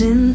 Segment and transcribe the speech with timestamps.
[0.00, 0.25] in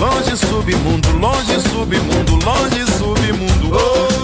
[0.00, 3.76] Longe submundo, longe submundo, longe submundo.
[3.76, 4.23] Oh.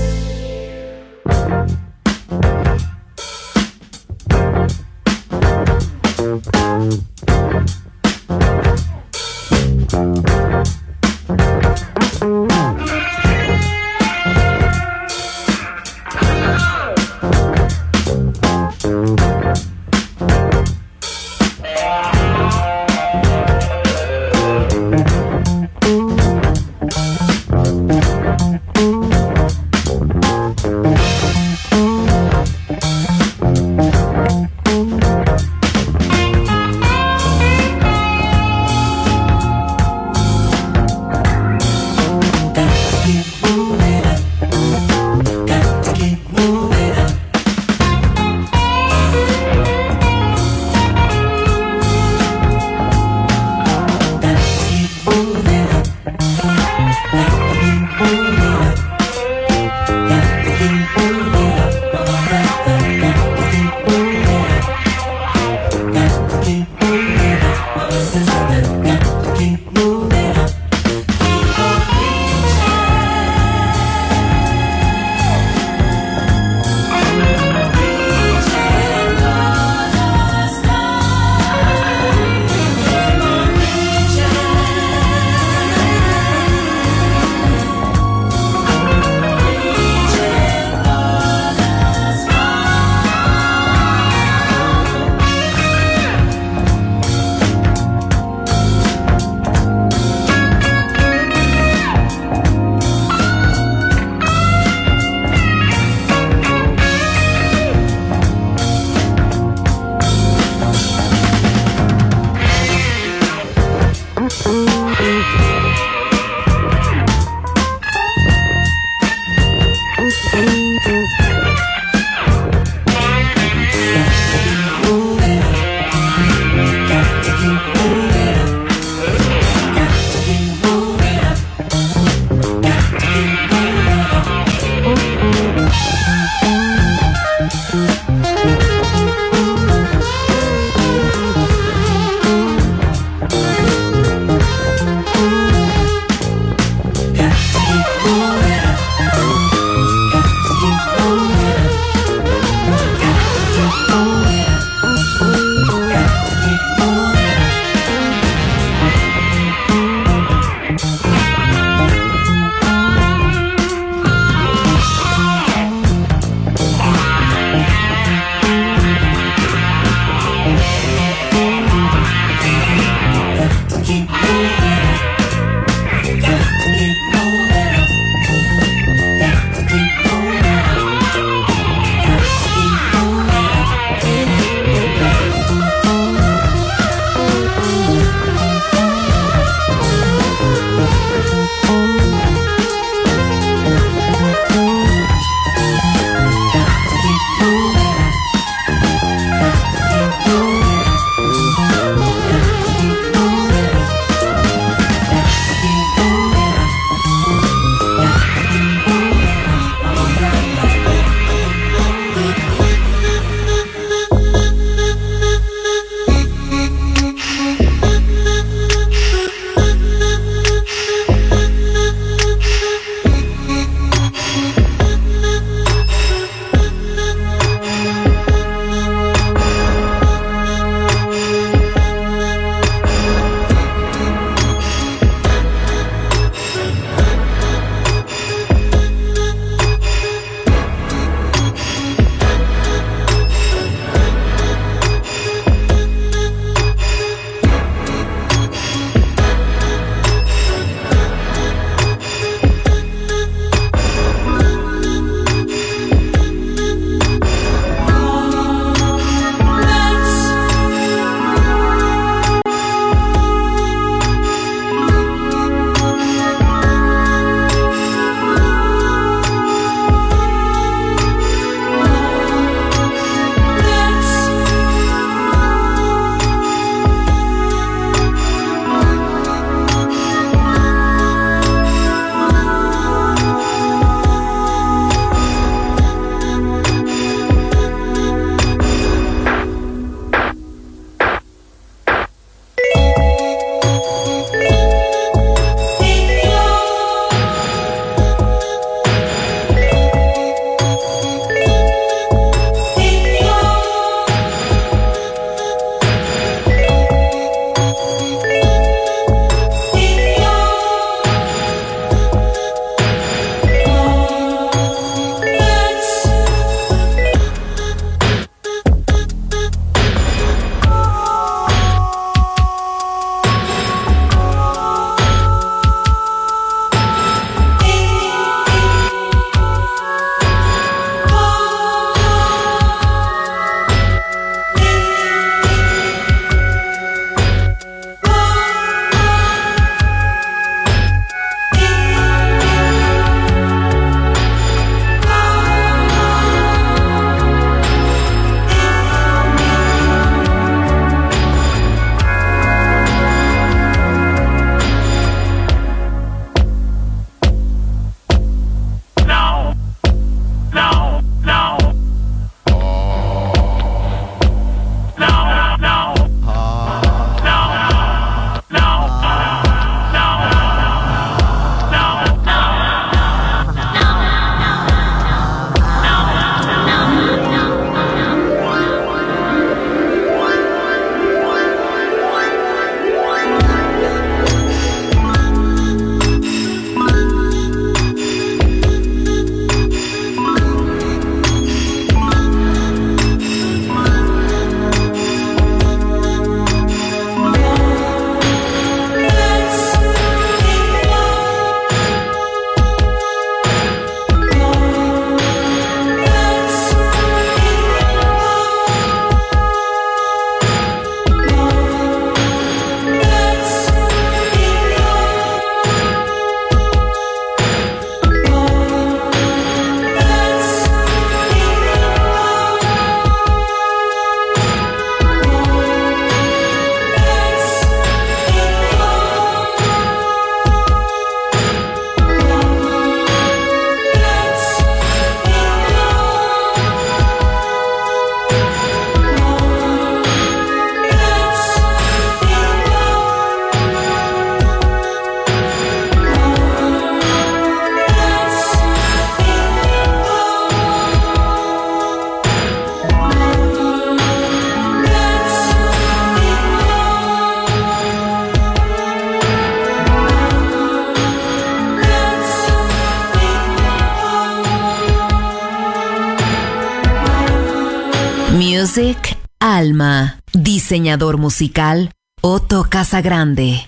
[470.81, 473.67] Diseñador musical Otto Casagrande.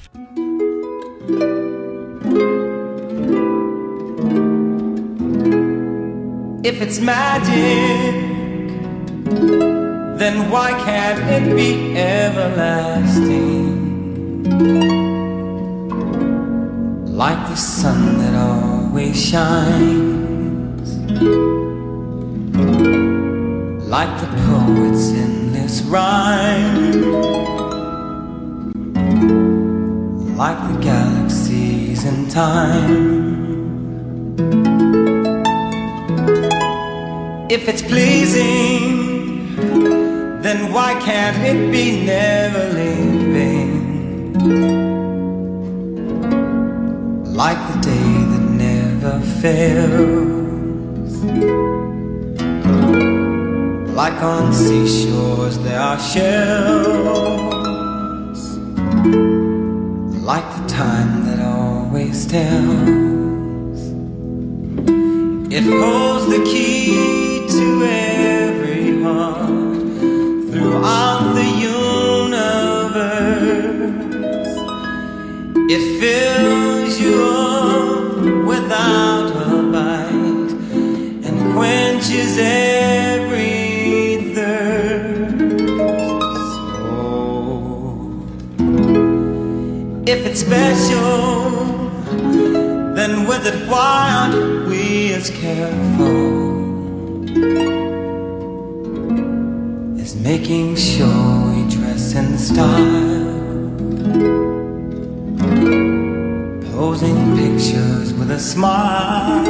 [6.63, 8.15] If it's magic,
[10.17, 13.53] then why can't it be everlasting?
[17.05, 20.89] Like the sun that always shines,
[23.87, 25.11] like the poet's
[25.73, 27.01] endless rhyme,
[30.37, 33.23] like the galaxies in time.
[37.49, 39.55] If it's pleasing,
[40.41, 43.73] then why can't it be never leaving?
[47.33, 50.43] Like the day that never fails.
[53.95, 56.97] Like on seashores there are shells.
[60.31, 63.79] Like the time that always tells.
[65.53, 69.85] It holds the key to every heart
[70.49, 72.33] throughout the universe.
[75.69, 76.22] It fills
[90.45, 91.49] special,
[92.95, 96.43] then with it, why aren't we as careful?
[100.03, 103.69] is making sure we dress in style.
[106.73, 109.45] Posing pictures with a smile.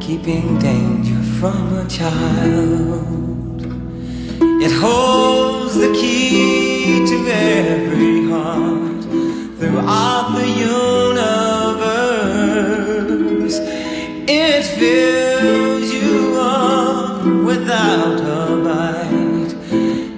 [0.00, 3.60] Keeping danger from a child.
[4.66, 9.02] It holds the key to every heart
[9.58, 11.20] throughout the universe.
[14.26, 19.54] It fills you up without a bite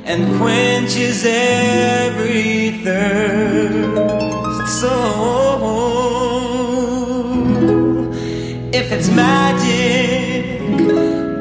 [0.05, 4.81] and quenches every thirst.
[4.81, 4.97] So,
[8.73, 10.45] if it's magic,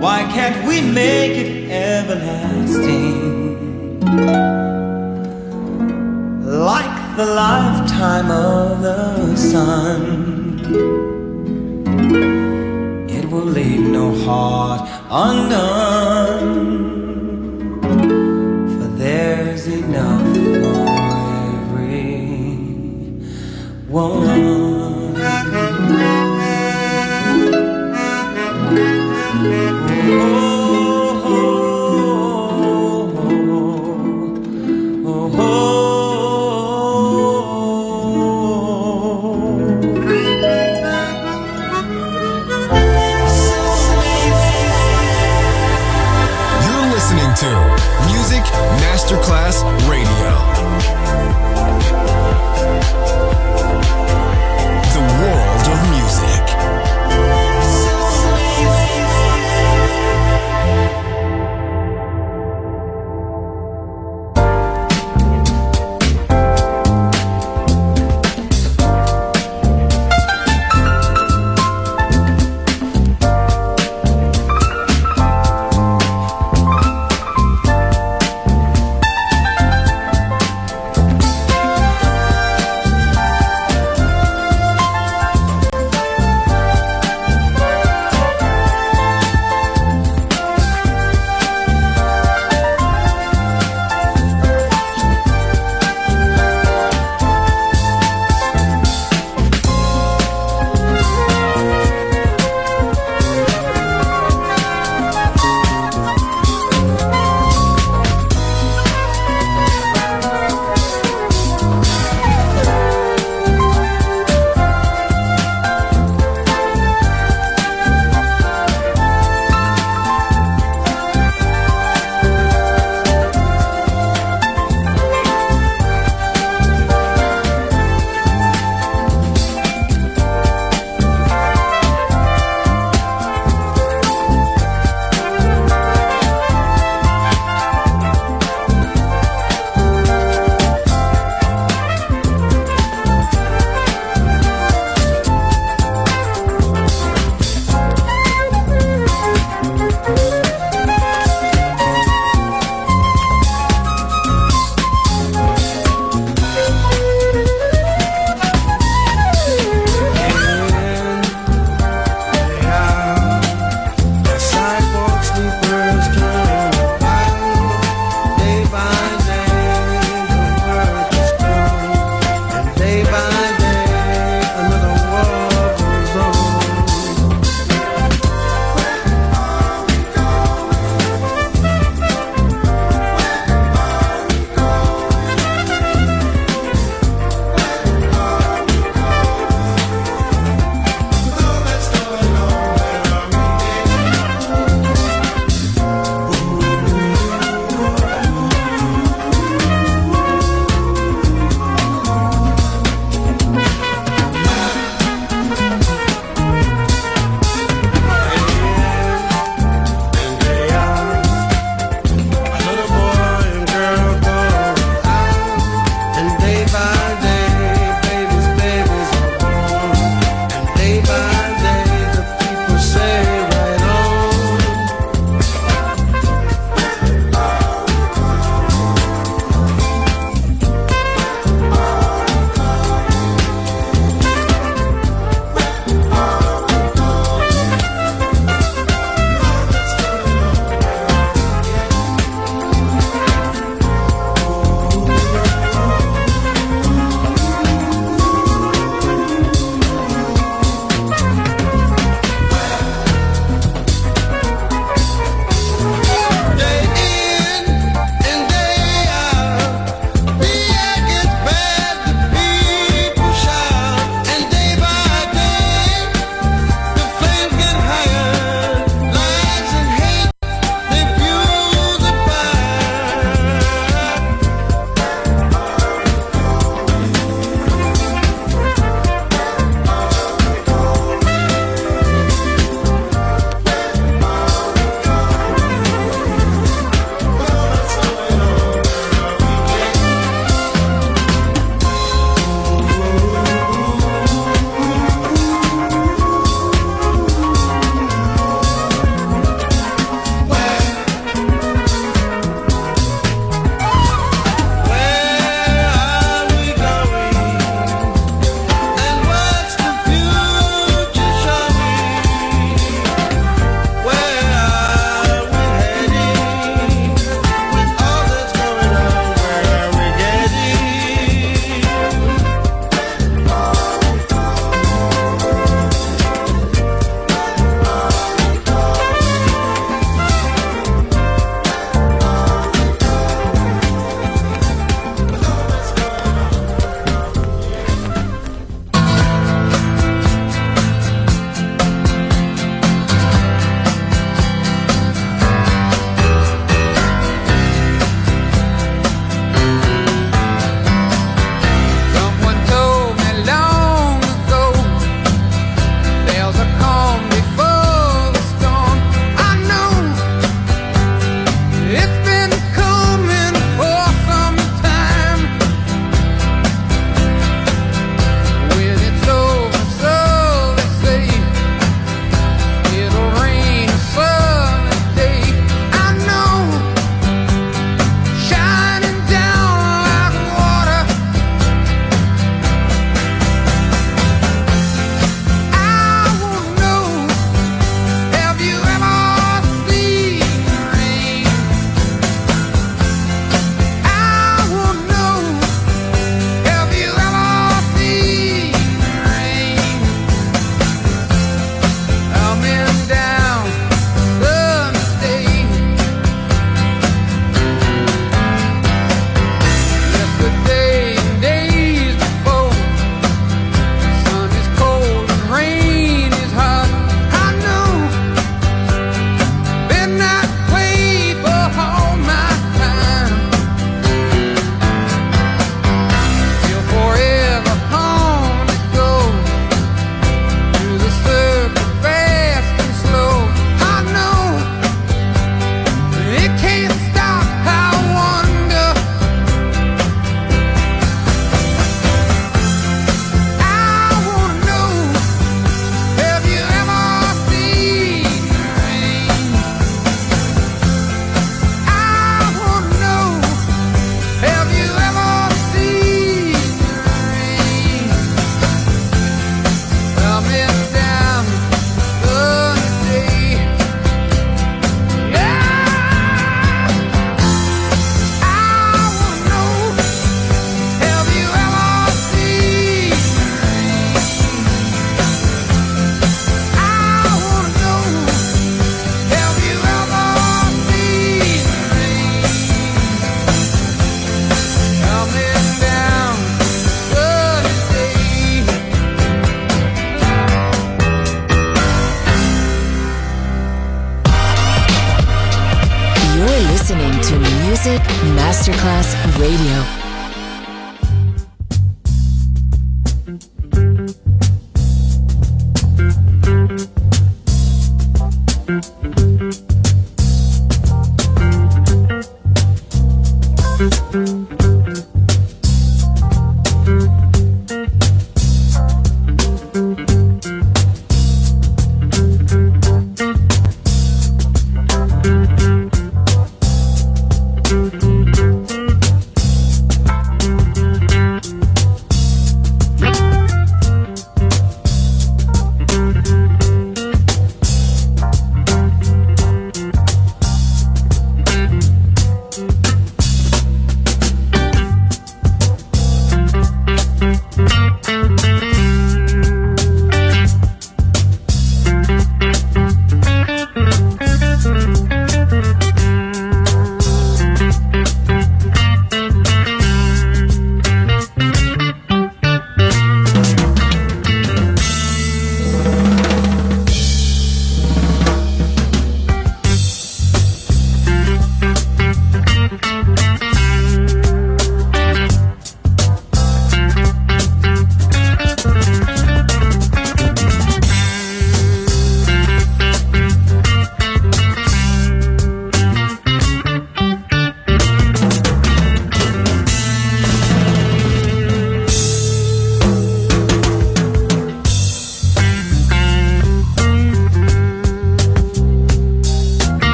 [0.00, 3.00] why can't we make it everlasting?
[7.20, 10.00] The lifetime of the sun
[13.10, 16.54] it will leave no heart undone.
[18.72, 20.88] For there's enough for
[21.58, 22.16] every
[23.86, 24.69] one.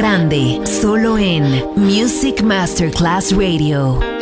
[0.00, 0.66] Casagrande.
[0.66, 4.19] Solo en Music Masterclass Radio.